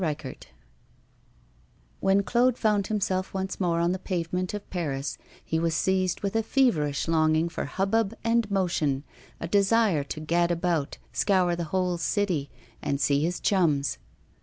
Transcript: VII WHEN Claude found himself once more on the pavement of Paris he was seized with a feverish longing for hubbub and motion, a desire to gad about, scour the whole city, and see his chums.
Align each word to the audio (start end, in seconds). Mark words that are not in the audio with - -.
VII 0.03 0.37
WHEN 1.99 2.23
Claude 2.23 2.57
found 2.57 2.87
himself 2.87 3.35
once 3.35 3.59
more 3.59 3.79
on 3.79 3.91
the 3.91 3.99
pavement 3.99 4.51
of 4.55 4.67
Paris 4.71 5.19
he 5.45 5.59
was 5.59 5.75
seized 5.75 6.21
with 6.21 6.35
a 6.35 6.41
feverish 6.41 7.07
longing 7.07 7.47
for 7.47 7.65
hubbub 7.65 8.15
and 8.23 8.49
motion, 8.49 9.03
a 9.39 9.47
desire 9.47 10.03
to 10.05 10.19
gad 10.19 10.49
about, 10.49 10.97
scour 11.13 11.55
the 11.55 11.65
whole 11.65 11.99
city, 11.99 12.49
and 12.81 12.99
see 12.99 13.21
his 13.23 13.39
chums. 13.39 13.99